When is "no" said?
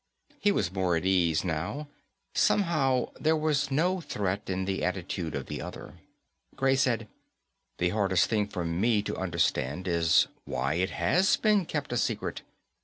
3.69-4.01